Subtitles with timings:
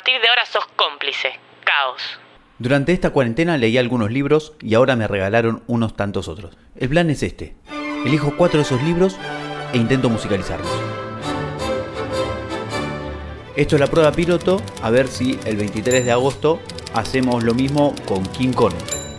[0.00, 1.28] partir de ahora sos cómplice.
[1.62, 2.00] Caos.
[2.58, 6.56] Durante esta cuarentena leí algunos libros y ahora me regalaron unos tantos otros.
[6.74, 7.54] El plan es este.
[8.06, 9.18] Elijo cuatro de esos libros
[9.74, 10.70] e intento musicalizarlos.
[13.56, 16.60] Esto es la prueba piloto, a ver si el 23 de agosto
[16.94, 18.72] hacemos lo mismo con King Kong,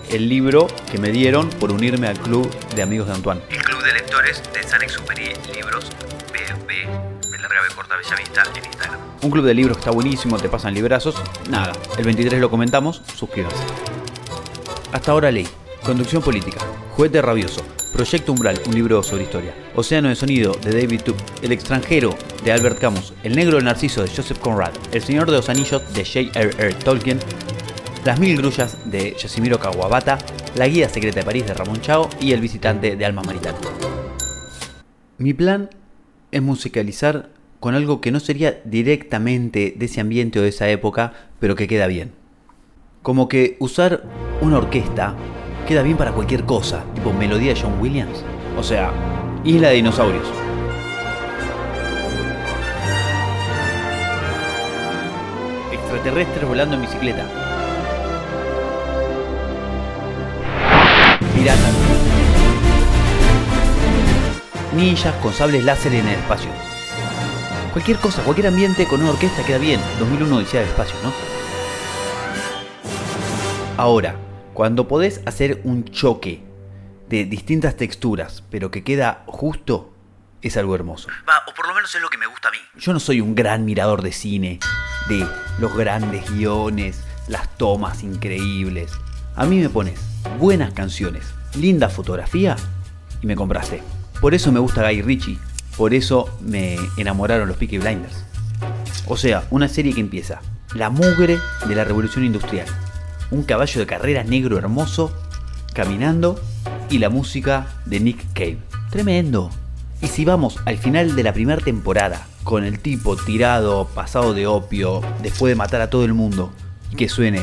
[0.10, 3.42] el libro que me dieron por unirme al club de amigos de Antoine.
[3.52, 5.92] El club de lectores de San Exuperi Libros
[6.34, 9.00] BB, de larga B corta en Instagram.
[9.22, 11.16] Un club de libros que está buenísimo, te pasan librazos.
[11.50, 13.64] Nada, el 23 lo comentamos, suscríbanse.
[14.92, 15.48] Hasta ahora leí.
[15.84, 16.60] Conducción política.
[16.96, 17.66] Juguete rabioso.
[17.94, 19.54] Proyecto Umbral, un libro sobre historia.
[19.76, 21.16] Océano de sonido de David Tubb.
[21.42, 23.14] El extranjero de Albert Camus.
[23.24, 24.74] El negro del narciso de Joseph Conrad.
[24.92, 26.74] El señor de los anillos de J.R.R.
[26.76, 27.20] Tolkien.
[28.06, 30.20] Las mil grullas de Yasimiro Kawabata.
[30.56, 32.10] La guía secreta de París de Ramón Chao.
[32.20, 33.58] Y El visitante de Alma Maritana.
[35.18, 35.70] Mi plan
[36.32, 37.30] es musicalizar
[37.62, 41.68] con algo que no sería directamente de ese ambiente o de esa época, pero que
[41.68, 42.12] queda bien.
[43.04, 44.04] Como que usar
[44.42, 45.16] una orquesta
[45.68, 48.26] queda bien para cualquier cosa, tipo melodía de John Williams.
[48.58, 48.92] O sea,
[49.44, 50.26] Isla de Dinosaurios.
[55.72, 57.28] Extraterrestres volando en bicicleta.
[61.36, 61.76] Piratas.
[64.76, 66.50] Ninjas con sables láser en el espacio.
[67.72, 69.80] Cualquier cosa, cualquier ambiente con una orquesta queda bien.
[70.00, 71.14] 2001 Odisea del Espacio, ¿no?
[73.78, 74.16] Ahora,
[74.54, 76.44] cuando podés hacer un choque
[77.08, 79.94] de distintas texturas, pero que queda justo,
[80.42, 81.08] es algo hermoso.
[81.28, 82.58] Va, o por lo menos es lo que me gusta a mí.
[82.76, 84.60] Yo no soy un gran mirador de cine,
[85.08, 85.26] de
[85.60, 88.92] los grandes guiones, las tomas increíbles.
[89.38, 89.98] A mí me pones
[90.38, 91.24] buenas canciones,
[91.56, 92.58] linda fotografía
[93.22, 93.82] y me compraste.
[94.20, 95.40] Por eso me gusta Guy Ritchie,
[95.78, 98.24] por eso me enamoraron los Peaky Blinders.
[99.08, 100.42] O sea, una serie que empieza
[100.74, 102.68] la mugre de la revolución industrial,
[103.30, 105.12] un caballo de carrera negro hermoso
[105.74, 106.40] caminando
[106.90, 108.58] y la música de Nick Cave.
[108.90, 109.50] Tremendo.
[110.02, 114.48] Y si vamos al final de la primera temporada, con el tipo tirado, pasado de
[114.48, 116.52] opio, después de matar a todo el mundo,
[116.92, 117.42] y que suene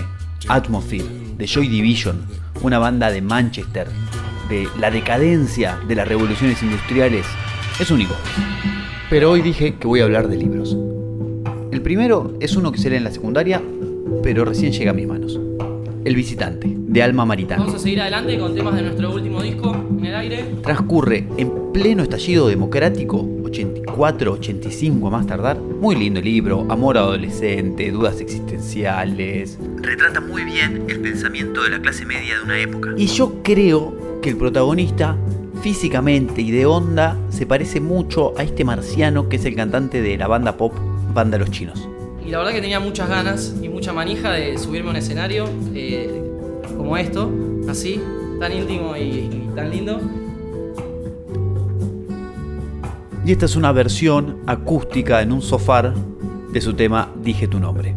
[0.48, 1.06] Atmosphere
[1.36, 2.26] de Joy Division,
[2.62, 3.88] una banda de Manchester,
[4.48, 7.26] de la decadencia de las revoluciones industriales,
[7.80, 8.14] es único.
[9.08, 10.76] Pero hoy dije que voy a hablar de libros.
[11.70, 13.62] El primero es uno que se lee en la secundaria,
[14.22, 15.38] pero recién llega a mis manos.
[16.04, 17.60] El visitante, de Alma Maritana.
[17.60, 20.44] Vamos a seguir adelante con temas de nuestro último disco, En el aire.
[20.62, 25.58] Transcurre en pleno estallido democrático, 84, 85 a más tardar.
[25.58, 29.58] Muy lindo libro, amor adolescente, dudas existenciales.
[29.76, 32.90] Retrata muy bien el pensamiento de la clase media de una época.
[32.96, 35.16] Y yo creo que el protagonista,
[35.62, 40.16] físicamente y de onda, se parece mucho a este marciano que es el cantante de
[40.16, 40.72] la banda pop
[41.14, 41.88] Banda Los Chinos.
[42.24, 45.48] Y la verdad que tenía muchas ganas y mucha manija de subirme a un escenario
[45.74, 46.22] eh,
[46.76, 47.30] como esto,
[47.68, 48.00] así,
[48.38, 50.00] tan íntimo y, y tan lindo.
[53.24, 55.92] Y esta es una versión acústica en un sofá
[56.52, 57.94] de su tema Dije tu nombre.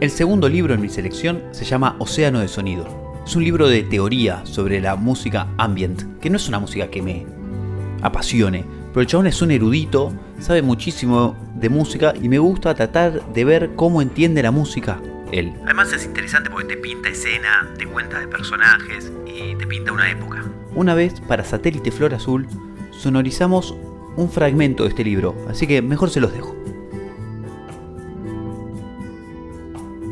[0.00, 3.22] El segundo libro en mi selección se llama Océano de Sonido.
[3.26, 7.02] Es un libro de teoría sobre la música ambient, que no es una música que
[7.02, 7.26] me
[8.00, 8.64] apasione,
[8.94, 13.44] pero el chabón es un erudito, sabe muchísimo de música y me gusta tratar de
[13.44, 14.98] ver cómo entiende la música
[15.32, 15.52] él.
[15.64, 20.10] Además es interesante porque te pinta escena, te cuenta de personajes y te pinta una
[20.10, 20.42] época.
[20.74, 22.48] Una vez, para Satélite Flor Azul,
[22.90, 23.76] sonorizamos
[24.16, 26.56] un fragmento de este libro, así que mejor se los dejo.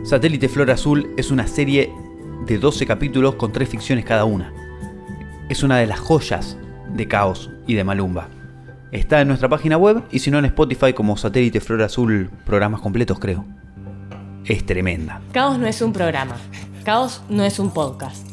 [0.08, 1.92] Satélite Flor Azul es una serie
[2.46, 4.50] de 12 capítulos con 3 ficciones cada una.
[5.50, 6.56] Es una de las joyas
[6.94, 8.28] de Caos y de Malumba.
[8.90, 12.80] Está en nuestra página web y si no en Spotify como Satélite Flor Azul, programas
[12.80, 13.44] completos creo.
[14.46, 15.20] Es tremenda.
[15.32, 16.36] Caos no es un programa.
[16.86, 18.26] Caos no es un podcast.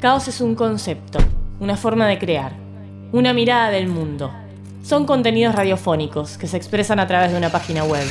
[0.00, 1.18] Caos es un concepto,
[1.58, 2.52] una forma de crear,
[3.10, 4.30] una mirada del mundo.
[4.84, 8.06] Son contenidos radiofónicos que se expresan a través de una página web.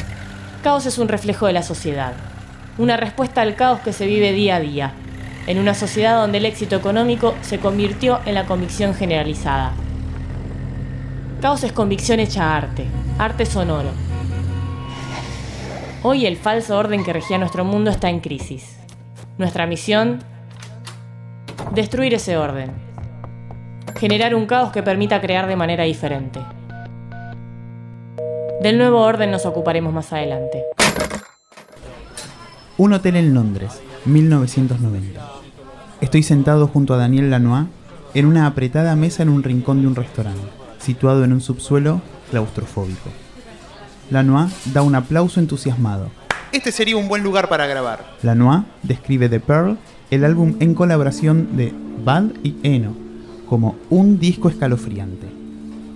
[0.64, 2.12] Caos es un reflejo de la sociedad,
[2.78, 4.94] una respuesta al caos que se vive día a día,
[5.48, 9.74] en una sociedad donde el éxito económico se convirtió en la convicción generalizada.
[11.42, 12.86] Caos es convicción hecha arte,
[13.18, 13.90] arte sonoro.
[16.04, 18.78] Hoy el falso orden que regía nuestro mundo está en crisis.
[19.38, 20.20] Nuestra misión,
[21.74, 22.72] destruir ese orden.
[23.98, 26.40] Generar un caos que permita crear de manera diferente.
[28.62, 30.64] Del nuevo orden nos ocuparemos más adelante.
[32.80, 35.20] Un hotel en Londres, 1990.
[36.00, 37.66] Estoy sentado junto a Daniel Lanois
[38.14, 43.10] en una apretada mesa en un rincón de un restaurante, situado en un subsuelo claustrofóbico.
[44.12, 46.12] Lanois da un aplauso entusiasmado.
[46.52, 48.06] Este sería un buen lugar para grabar.
[48.22, 49.80] Lanois describe The Pearl,
[50.12, 51.74] el álbum en colaboración de
[52.06, 52.96] Bad y Eno,
[53.50, 55.26] como un disco escalofriante.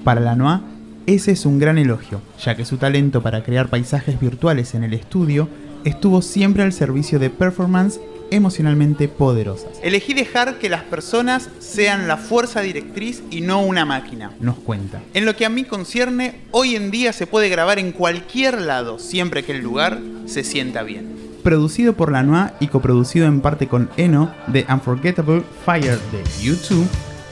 [0.04, 0.62] Para Lanois,
[1.06, 4.96] ese es un gran elogio, ya que su talento para crear paisajes virtuales en el
[4.96, 5.48] estudio
[5.86, 8.00] estuvo siempre al servicio de performance
[8.32, 9.80] emocionalmente poderosas.
[9.84, 14.32] Elegí dejar que las personas sean la fuerza directriz y no una máquina.
[14.40, 15.02] Nos cuenta.
[15.14, 18.98] En lo que a mí concierne, hoy en día se puede grabar en cualquier lado,
[19.00, 21.16] siempre que el lugar se sienta bien.
[21.44, 26.88] Producido por Lanois y coproducido en parte con Eno de Unforgettable Fire de YouTube,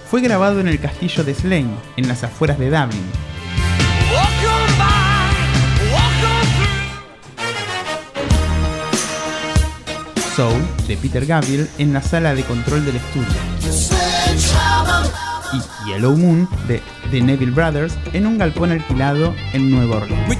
[0.09, 3.28] fue grabado en el castillo de Slane, en las afueras de Dublin.
[10.39, 13.27] Soul de Peter Gabriel en la sala de control del estudio.
[15.51, 16.81] Y Yellow Moon de
[17.11, 20.39] The Neville Brothers en un galpón alquilado en Nueva Orleans.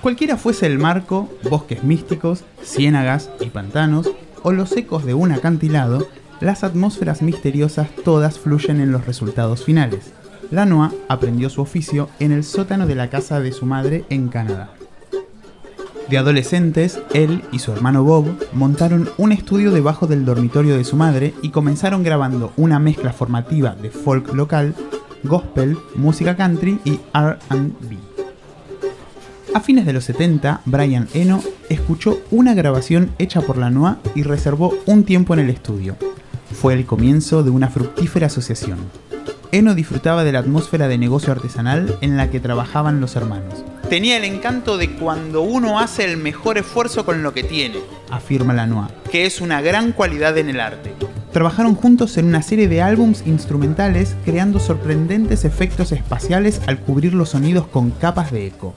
[0.00, 4.10] Cualquiera fuese el marco, bosques místicos, ciénagas y pantanos,
[4.42, 6.08] o los ecos de un acantilado,
[6.40, 10.12] las atmósferas misteriosas todas fluyen en los resultados finales.
[10.50, 14.72] Lanois aprendió su oficio en el sótano de la casa de su madre en Canadá.
[16.08, 20.96] De adolescentes, él y su hermano Bob montaron un estudio debajo del dormitorio de su
[20.96, 24.74] madre y comenzaron grabando una mezcla formativa de folk local,
[25.22, 27.98] gospel, música country y RB.
[29.54, 34.72] A fines de los 70, Brian Eno escuchó una grabación hecha por Lanois y reservó
[34.86, 35.96] un tiempo en el estudio.
[36.52, 38.78] Fue el comienzo de una fructífera asociación.
[39.52, 43.64] Eno disfrutaba de la atmósfera de negocio artesanal en la que trabajaban los hermanos.
[43.88, 47.78] Tenía el encanto de cuando uno hace el mejor esfuerzo con lo que tiene,
[48.10, 48.90] afirma Lanois.
[49.10, 50.92] que es una gran cualidad en el arte.
[51.32, 57.30] Trabajaron juntos en una serie de álbums instrumentales creando sorprendentes efectos espaciales al cubrir los
[57.30, 58.74] sonidos con capas de eco.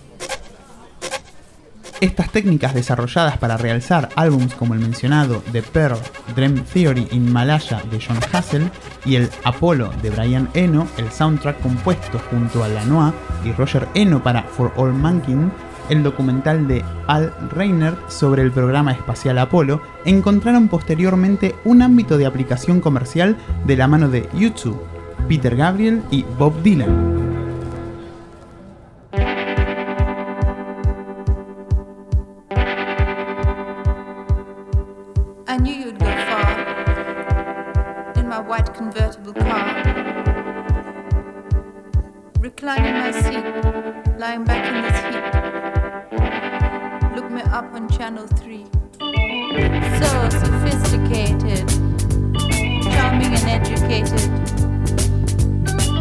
[2.01, 6.00] Estas técnicas desarrolladas para realzar álbums como el mencionado The Pearl,
[6.36, 8.72] Dream Theory in Malaya de John Hassel
[9.05, 13.13] y el Apollo de Brian Eno, el soundtrack compuesto junto a Lanois
[13.46, 15.51] y Roger Eno para For All Mankind,
[15.89, 22.25] el documental de Al Reiner sobre el programa espacial Apolo, encontraron posteriormente un ámbito de
[22.25, 24.81] aplicación comercial de la mano de YouTube,
[25.27, 27.20] Peter Gabriel y Bob Dylan.
[50.01, 51.67] So sophisticated,
[52.91, 54.29] charming and educated.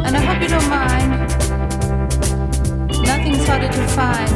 [0.07, 1.11] And I hope you don't mind.
[3.04, 4.30] Nothing's harder to find.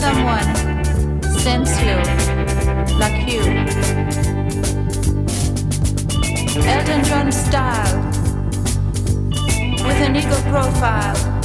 [0.00, 0.48] Someone
[1.38, 2.02] sensual
[2.98, 3.42] like you.
[6.66, 7.98] Elton John style
[9.86, 11.38] with an eagle profile.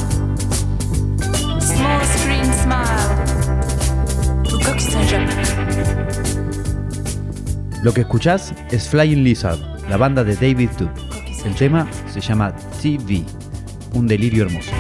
[7.84, 9.60] Lo que escuchás es Flying Lizard,
[9.90, 11.02] la banda de David Duke.
[11.46, 13.24] El tema se llama TV,
[13.94, 14.72] un delirio hermoso.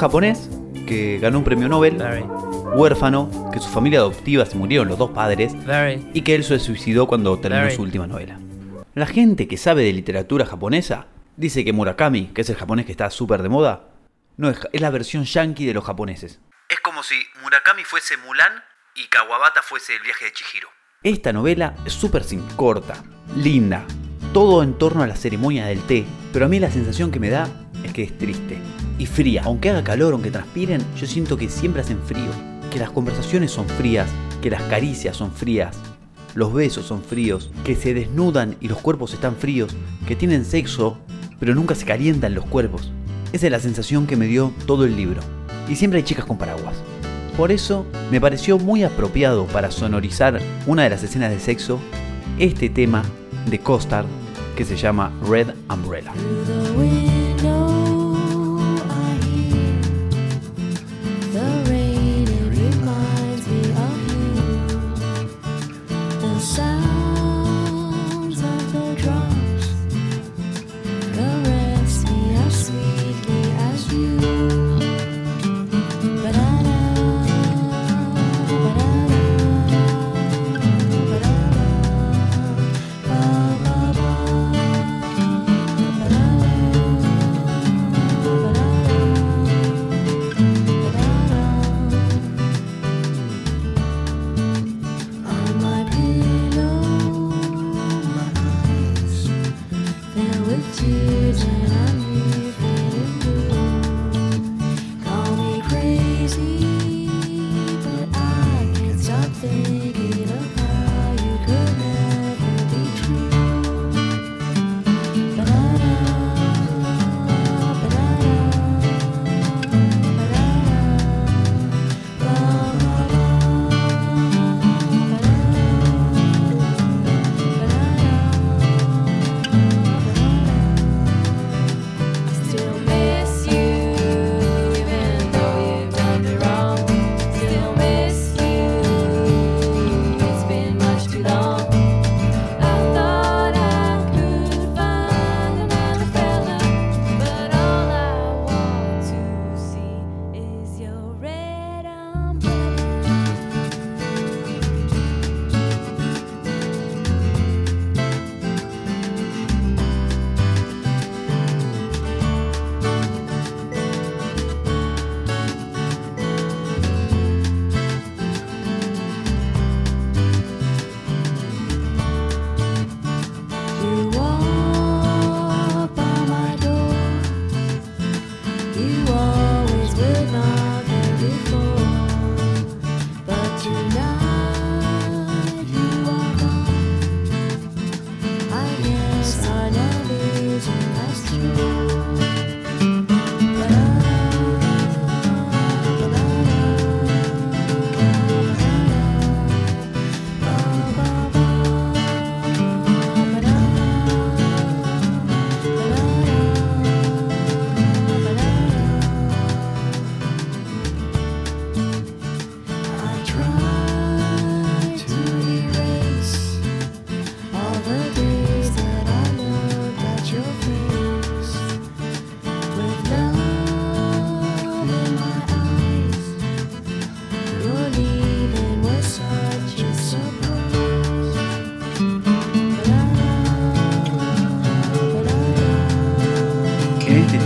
[0.00, 0.48] Japonés
[0.86, 2.02] que ganó un premio Nobel,
[2.74, 5.52] huérfano, que su familia adoptiva se murieron los dos padres
[6.14, 8.38] y que él se suicidó cuando terminó su última novela.
[8.94, 12.92] La gente que sabe de literatura japonesa dice que Murakami, que es el japonés que
[12.92, 13.90] está súper de moda,
[14.38, 16.40] no es, es la versión yankee de los japoneses.
[16.70, 18.64] Es como si Murakami fuese Mulan
[18.94, 20.68] y Kawabata fuese el viaje de Chihiro.
[21.02, 23.04] Esta novela es súper simple, corta,
[23.36, 23.84] linda,
[24.32, 27.28] todo en torno a la ceremonia del té, pero a mí la sensación que me
[27.28, 27.46] da
[27.84, 28.58] es que es triste
[29.00, 29.42] y fría.
[29.46, 32.30] Aunque haga calor, aunque transpiren, yo siento que siempre hacen frío,
[32.70, 34.08] que las conversaciones son frías,
[34.42, 35.74] que las caricias son frías,
[36.34, 39.74] los besos son fríos, que se desnudan y los cuerpos están fríos,
[40.06, 40.98] que tienen sexo,
[41.40, 42.92] pero nunca se calientan los cuerpos.
[43.32, 45.22] Esa es la sensación que me dio todo el libro.
[45.66, 46.76] Y siempre hay chicas con paraguas.
[47.38, 51.80] Por eso me pareció muy apropiado para sonorizar una de las escenas de sexo
[52.38, 53.02] este tema
[53.48, 54.06] de Costard
[54.56, 56.12] que se llama Red Umbrella.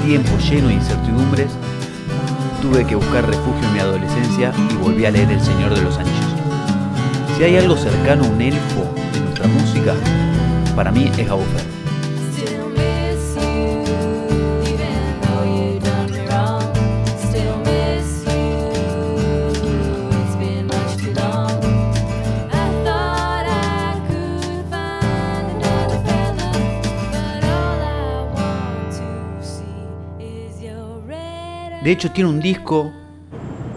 [0.05, 1.51] Tiempo lleno de incertidumbres,
[2.61, 5.97] tuve que buscar refugio en mi adolescencia y volví a leer El Señor de los
[5.97, 6.35] Anillos.
[7.37, 9.95] Si hay algo cercano a un elfo de nuestra música,
[10.77, 11.45] para mí es Gabo
[31.85, 32.92] De hecho, tiene un disco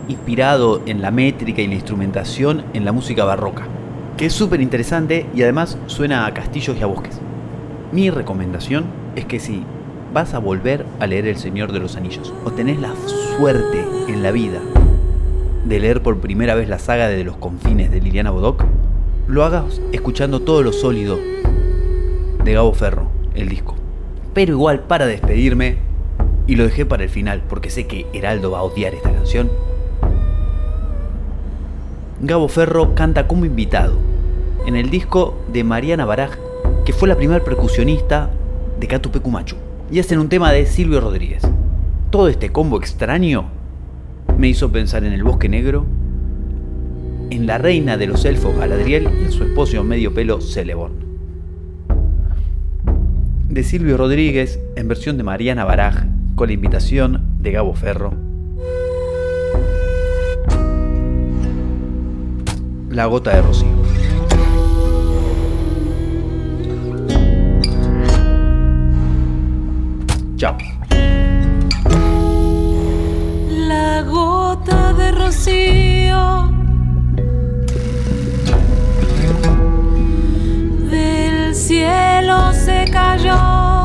[0.07, 3.67] inspirado en la métrica y la instrumentación en la música barroca,
[4.15, 7.19] que es súper interesante y además suena a castillos y a bosques.
[7.91, 8.85] Mi recomendación
[9.17, 9.61] es que si
[10.13, 12.93] vas a volver a leer El Señor de los Anillos o tenés la
[13.35, 14.61] suerte en la vida
[15.65, 18.63] de leer por primera vez la saga de los confines de Liliana Bodoc,
[19.27, 21.19] lo hagas escuchando todo lo sólido
[22.41, 23.75] de Gabo Ferro, el disco.
[24.33, 25.86] Pero igual para despedirme,
[26.47, 29.49] y lo dejé para el final porque sé que Heraldo va a odiar esta canción,
[32.21, 33.93] Gabo Ferro canta como invitado
[34.65, 36.31] en el disco de Mariana Baraj,
[36.83, 38.31] que fue la primera percusionista
[38.79, 39.55] de Catupecu Machu,
[39.91, 41.43] y hacen un tema de Silvio Rodríguez.
[42.09, 43.45] Todo este combo extraño
[44.37, 45.85] me hizo pensar en el Bosque Negro,
[47.29, 50.95] en la reina de los elfos Galadriel y en su esposo medio pelo Celeborn.
[53.49, 58.13] De Silvio Rodríguez en versión de Mariana Baraj con la invitación de Gabo Ferro.
[62.91, 63.67] La gota de rocío.
[70.35, 70.57] Chao.
[73.49, 76.51] La gota de rocío
[80.91, 83.76] del cielo se cayó.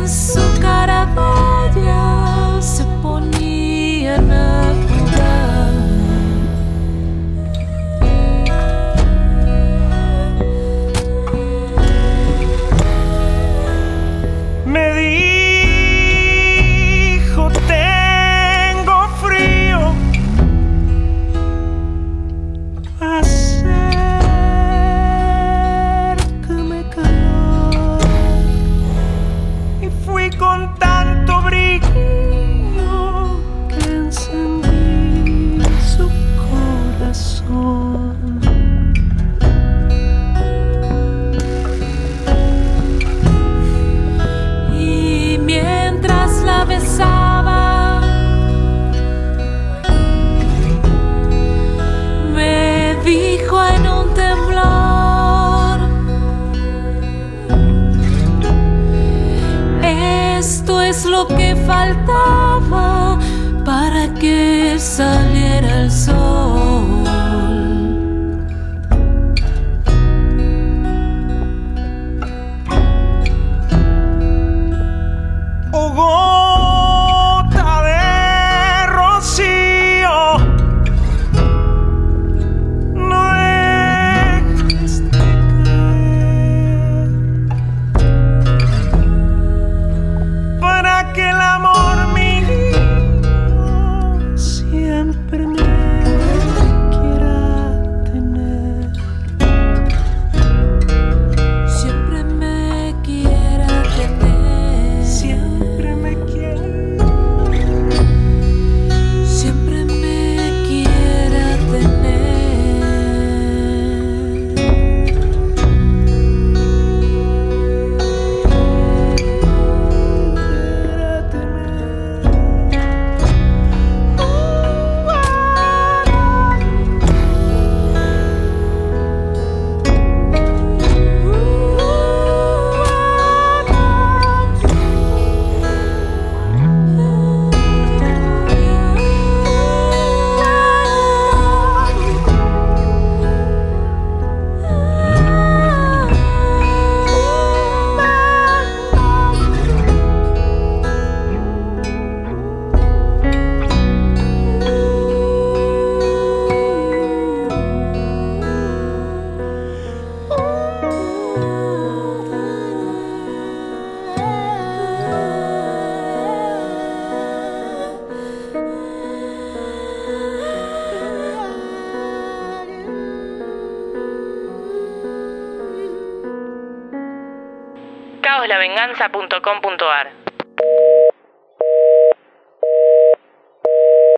[0.00, 0.49] Y que
[52.34, 55.80] me dijo en un temblor,
[59.82, 63.18] esto es lo que faltaba
[63.64, 65.19] para que saliera